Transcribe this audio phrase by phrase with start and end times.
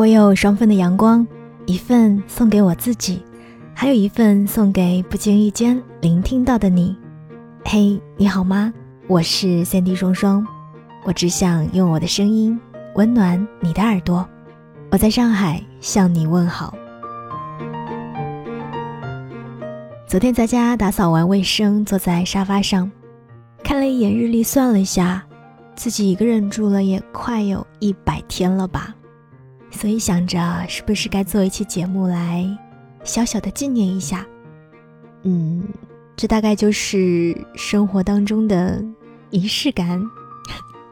[0.00, 1.26] 我有双份的阳光，
[1.66, 3.22] 一份送给我自己，
[3.74, 6.96] 还有一份送给不经意间聆听到的你。
[7.66, 8.72] 嘿，你好吗？
[9.08, 10.46] 我是三 D 双双，
[11.04, 12.58] 我只想用我的声音
[12.94, 14.26] 温暖你的耳朵。
[14.90, 16.74] 我在上海向你问好。
[20.08, 22.90] 昨天在家打扫完卫生，坐在沙发上，
[23.62, 25.22] 看了一眼日历，算了一下，
[25.74, 28.94] 自己一个人住了也快有一百天了吧，
[29.70, 32.46] 所以想着是不是该做一期节目来
[33.04, 34.26] 小小的纪念一下。
[35.22, 35.62] 嗯，
[36.16, 38.82] 这大概就是生活当中的
[39.30, 40.02] 仪式感。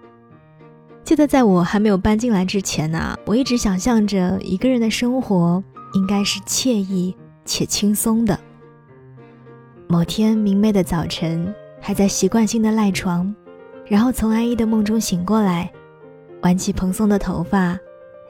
[1.04, 5.62] 记得在我还没有搬进来之前呢，我一直想象着一个人的生活
[5.94, 8.38] 应该是惬意且轻松的。
[9.88, 13.34] 某天明媚的早晨，还在习惯性的赖床，
[13.86, 15.68] 然后从安逸的梦中醒过来，
[16.42, 17.76] 挽起蓬松的头发，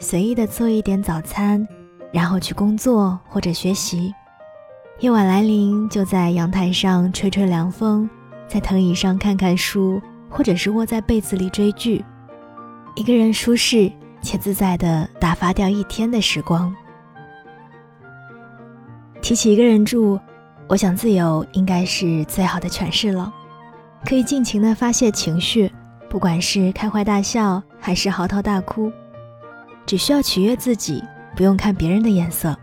[0.03, 1.69] 随意的做一点早餐，
[2.11, 4.15] 然后去工作或者学习。
[5.01, 8.09] 夜晚来临，就在阳台上吹吹凉风，
[8.49, 12.03] 在藤椅上看看书，或者是窝在被子里追剧，
[12.97, 13.93] 一个人舒适
[14.23, 16.75] 且自在的打发掉一天的时光。
[19.21, 20.19] 提起一个人住。
[20.67, 23.31] 我想，自由应该是最好的诠释了，
[24.07, 25.71] 可以尽情的发泄情绪，
[26.09, 28.91] 不管是开怀大笑还是嚎啕大哭，
[29.91, 31.03] 只需要取悦自己，
[31.35, 32.57] 不用看别人的眼色。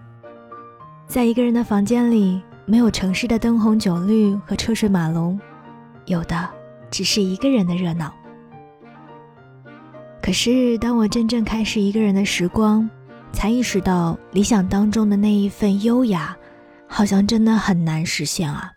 [1.07, 5.37] 在一个人的房间里，没有城市的灯红酒绿和车水马龙，
[6.05, 6.49] 有的
[6.89, 8.13] 只是一个人的热闹。
[10.21, 12.89] 可是，当我真正开始一个人的时光，
[13.33, 16.33] 才意识到理想当中的那一份优雅。
[16.87, 18.71] 好像真的很难实现啊！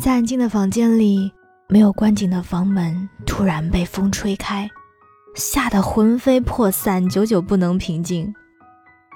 [0.00, 1.32] 在安静的房间里，
[1.68, 4.70] 没有关紧的房门突然被风吹开，
[5.34, 8.32] 吓得魂飞魄散，久久不能平静。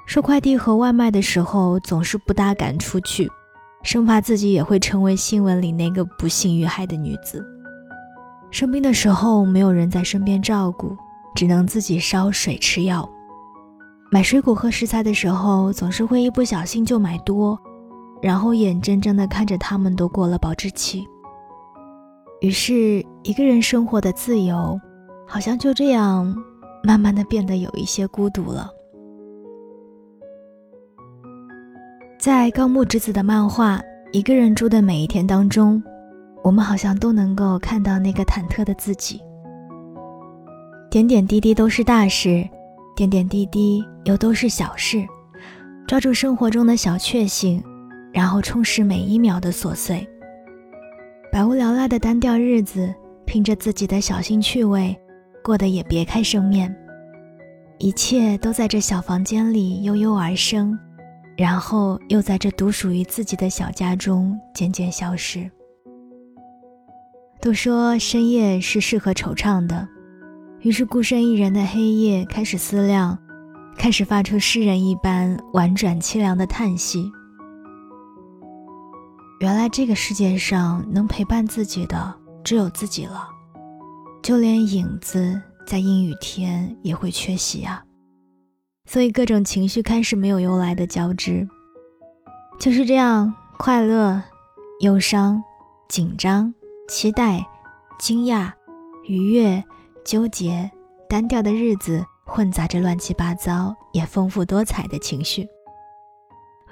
[0.06, 3.30] 收快递和外卖的时候，总是不大敢出去，
[3.82, 7.44] 生怕自己也会成为新闻里那个不幸遇害的女子。
[8.50, 10.96] 生病的时候，没有人在身边照顾，
[11.34, 13.08] 只能自己烧水吃药。
[14.10, 17.58] 买水果和食材的时候，总是会一不小心就买多，
[18.20, 21.06] 然后眼睁睁地看着他们都过了保质期。
[22.40, 24.78] 于是，一个人生活的自由，
[25.32, 26.36] 好像就这样
[26.84, 28.70] 慢慢的变得有一些孤独了。
[32.18, 33.78] 在高木直子的漫画
[34.12, 35.82] 《一个人住的每一天》当中，
[36.44, 39.22] 我们好像都能够看到那个忐忑的自己。
[40.90, 42.46] 点点滴滴都是大事。
[42.94, 45.02] 点点滴滴又都是小事，
[45.86, 47.64] 抓住生活中的小确幸，
[48.12, 50.06] 然后充实每一秒的琐碎。
[51.32, 52.94] 百无聊赖的单调日子，
[53.24, 54.94] 凭着自己的小心趣味，
[55.42, 56.74] 过得也别开生面。
[57.78, 60.78] 一切都在这小房间里悠悠而生，
[61.36, 65.50] 然后又在这独属于自己的小家中渐渐消失。
[67.40, 69.88] 都说深夜是适合惆怅的。
[70.60, 73.18] 于是孤身一人的黑夜开始思量，
[73.76, 77.10] 开始发出诗人一般婉转凄凉的叹息。
[79.40, 82.14] 原来这个世界上能陪伴自己的
[82.44, 83.28] 只有自己了，
[84.22, 87.84] 就连影子在阴雨天也会缺席啊。
[88.86, 91.48] 所以各种情绪开始没有由来的交织，
[92.60, 94.22] 就是这样，快乐、
[94.80, 95.42] 忧伤、
[95.88, 96.54] 紧张、
[96.88, 97.44] 期待、
[97.98, 98.52] 惊讶、
[99.06, 99.62] 愉悦。
[100.04, 100.68] 纠结、
[101.08, 105.46] 单调的日子，混杂着乱七八糟也丰富多彩的情绪。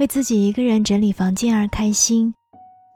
[0.01, 2.35] 为自己一个人整理房间而开心，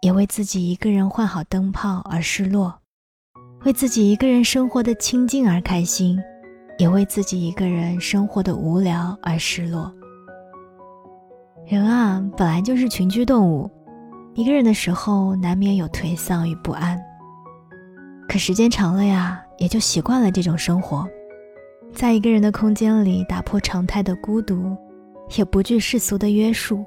[0.03, 2.81] 也为自己一个人换好灯泡而失落；
[3.65, 6.19] 为自己一个人生活的清静而开心，
[6.79, 9.93] 也为自己一个人生活的无聊而失落。
[11.67, 13.71] 人啊，本来就是群居动物，
[14.35, 17.01] 一个人的时候难免有颓丧与不安。
[18.29, 19.41] 可时间长了呀。
[19.57, 21.07] 也就习惯了这种生活，
[21.93, 24.77] 在一个人的空间里打破常态的孤独，
[25.37, 26.84] 也不惧世俗的约束，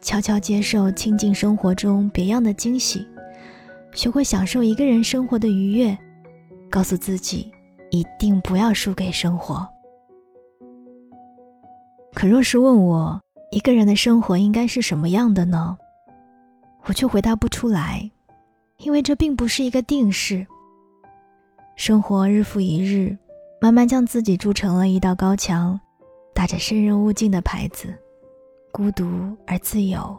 [0.00, 3.06] 悄悄接受清静生活中别样的惊喜，
[3.94, 5.96] 学会享受一个人生活的愉悦，
[6.70, 7.52] 告诉自己
[7.90, 9.66] 一定不要输给生活。
[12.14, 15.76] 可若是问我一个人的生活应该是什么样的呢？
[16.84, 18.10] 我却回答不出来，
[18.78, 20.46] 因为这并不是一个定式。
[21.76, 23.16] 生活日复一日，
[23.60, 25.78] 慢慢将自己筑成了一道高墙，
[26.34, 27.94] 打着“生人勿近”的牌子，
[28.72, 29.06] 孤独
[29.46, 30.18] 而自由，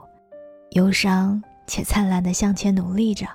[0.71, 3.27] 忧伤且灿烂的向前努力着。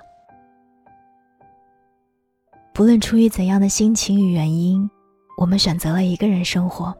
[2.79, 4.89] 不论出于怎样的心情与原因，
[5.37, 6.95] 我们选择了一个人生活，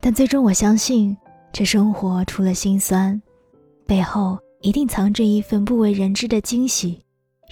[0.00, 1.16] 但最终我相信，
[1.52, 3.22] 这生活除了心酸，
[3.86, 7.00] 背后一定藏着一份不为人知的惊喜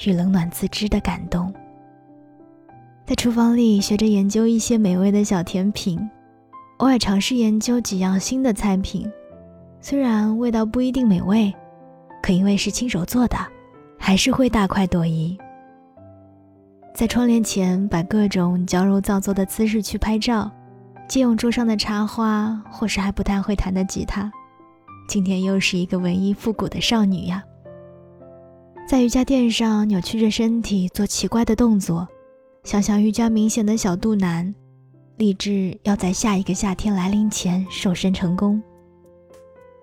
[0.04, 1.54] 与冷暖自知的感动。
[3.06, 5.96] 在厨房里学着研究一些美味的小甜品，
[6.78, 9.08] 偶尔尝试研究几样新的菜品，
[9.80, 11.54] 虽然味道不一定美味，
[12.20, 13.36] 可因为是亲手做的，
[13.96, 15.38] 还是会大快朵颐。
[16.98, 20.50] 在窗帘前摆各种矫揉造作的姿势去拍照，
[21.08, 24.28] 借用桌上的插花，或是还不太会弹的吉他。
[25.08, 27.40] 今天又是一个文艺复古的少女呀，
[28.88, 32.08] 在瑜伽垫上扭曲着身体做奇怪的动作。
[32.64, 34.52] 想想瑜伽明显的小肚腩，
[35.18, 38.60] 立志要在下一个夏天来临前瘦身成功。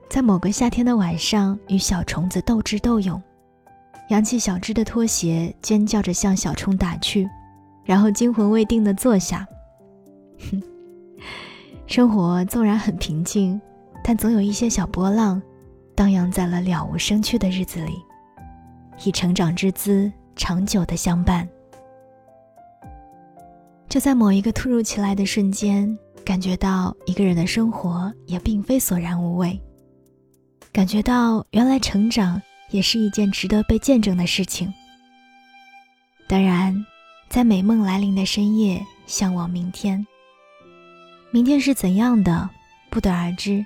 [0.09, 3.23] 在某个夏天的晚上，与小虫子斗智斗勇，
[4.10, 7.30] 扬起小只的拖鞋，尖叫着向小冲打去，
[7.84, 9.48] 然后惊魂未定地坐下。
[10.52, 10.62] 哼，
[11.88, 13.60] 生活纵然很平静，
[14.04, 15.42] 但总有一些小波浪，
[15.96, 17.94] 荡漾在了了无生趣的日子里，
[19.04, 21.48] 以成长之姿，长久的相伴。
[23.88, 29.60] 就在某一个突如其来的瞬间，感觉到一个人的生活也并非索然无味，
[30.74, 34.73] 感觉到原来成长也是一件值得被见证的事情。
[36.27, 36.85] 当然，
[37.29, 40.06] 在美梦来临的深夜，向往明天。
[41.31, 42.50] 明天是怎样的，
[42.89, 43.65] 不得而知，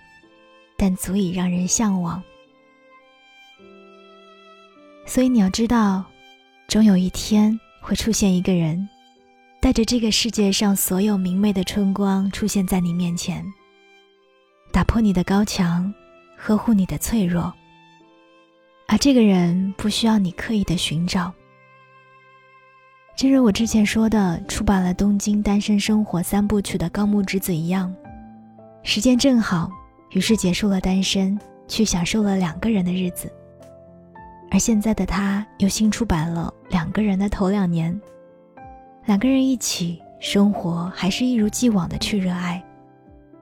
[0.77, 2.21] 但足以让人向往。
[5.05, 6.03] 所以你要知道，
[6.67, 8.87] 终有一天会出现一个人。
[9.61, 13.45] 带着这个世界上所有明媚的春光出现在你面前，
[14.71, 15.93] 打破你的高墙，
[16.37, 17.53] 呵护你的脆弱。
[18.91, 21.31] 而这个人不需要你刻意的寻找。
[23.15, 27.93] 正如我之前说的，出版了《东京单身生活三部曲》的高木直子一样，
[28.81, 29.69] 时间正好，
[30.09, 33.31] 于是结束了单身，去享受了两个人的日子。
[34.49, 37.93] 而现在的他又新出版了《两个人的头两年》。
[39.05, 42.63] 两个人一起生活，还是一如既往的去热爱，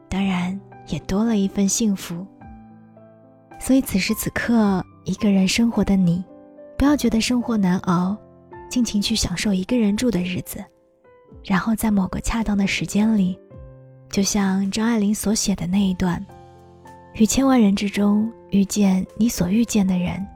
[0.10, 2.28] 当然也多了一份幸福。
[3.60, 6.21] 所以此时此刻，一个人生活的你，
[6.77, 8.18] 不要觉得生活难熬，
[8.69, 10.62] 尽情去享受一个人住的日子，
[11.45, 13.39] 然后在某个恰当的时间里，
[14.09, 16.24] 就像张爱玲所写的那一段：
[17.13, 20.27] 于千万人之中遇见你所遇见的人，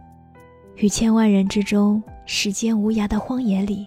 [0.77, 3.85] 于千万人之中时间无涯的荒野里。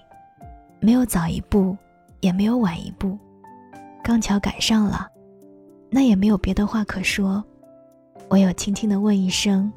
[0.81, 1.75] 没有早一步，
[2.21, 3.19] 也没有晚一步，
[4.03, 5.09] 刚巧赶上了，
[5.89, 7.43] 那也没有别的话可说，
[8.29, 9.73] 唯有轻轻的问一声：“，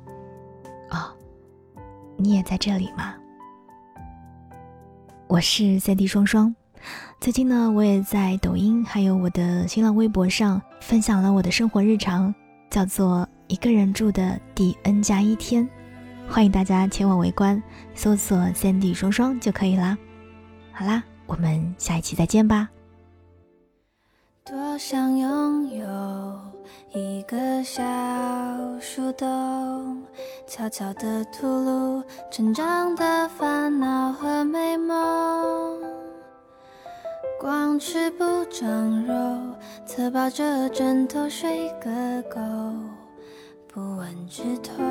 [2.18, 3.14] 你也在这里吗？”
[5.28, 6.56] 我是三 D 双双，
[7.19, 12.34] 最近呢，我也在抖音还有我的新浪微博上分享了我的生活日常，
[12.69, 15.68] 叫做“一个人住的第 N 加一天”，
[16.30, 17.62] 欢迎大家前往围观，
[17.94, 19.98] 搜索三 D 双双就可以啦。
[20.72, 22.70] 好啦，我们下一期再见吧。
[24.50, 25.86] 多想拥有
[26.94, 27.84] 一个小
[28.80, 30.02] 树洞，
[30.48, 32.02] 悄悄地吐露
[32.32, 35.82] 成长的烦恼和美梦。
[37.42, 39.13] 光吃不长肉，
[39.86, 42.39] 侧抱着枕头睡个够。
[43.68, 44.82] 不问枝头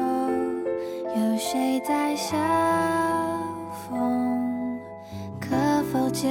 [1.17, 2.37] 有谁在笑
[3.89, 4.79] 风
[5.41, 5.57] 可。
[5.93, 6.29] 否借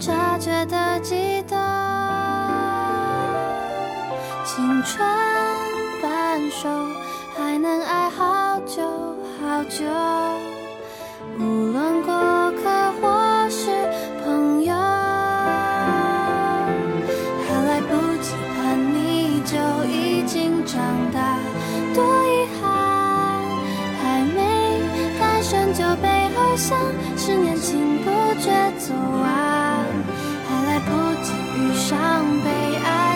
[0.00, 1.58] 察觉的悸动。
[4.44, 5.06] 青春
[6.02, 6.68] 半熟，
[7.36, 8.82] 还能爱好久
[9.40, 9.84] 好久。
[11.38, 12.12] 无论过
[12.62, 13.70] 客或是
[14.24, 14.74] 朋友，
[17.46, 19.56] 还来不及叛逆，就
[19.90, 20.80] 已经长
[21.12, 21.36] 大。
[21.94, 22.66] 多遗憾，
[24.02, 24.36] 还没
[25.18, 26.78] 诞生就被偶像，
[27.16, 29.26] 是年轻不觉走完，
[30.80, 30.92] 不
[31.22, 32.50] 及遇上悲
[32.84, 33.07] 哀。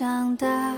[0.00, 0.74] 长大，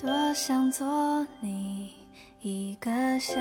[0.00, 1.90] 多想做你
[2.40, 2.88] 一个
[3.18, 3.34] 小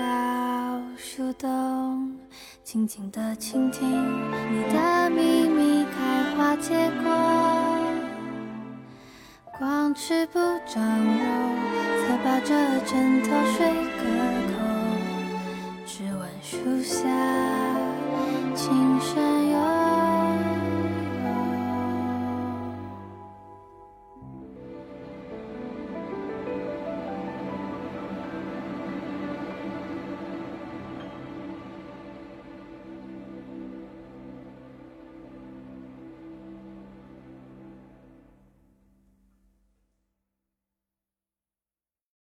[0.97, 2.17] 树洞
[2.63, 7.77] 静静的倾听你的秘密开花结果。
[9.59, 11.55] 光吃不长肉
[11.99, 12.55] 侧抱着
[12.87, 14.03] 枕头睡个
[14.47, 14.57] 够。
[15.85, 17.66] 只闻树下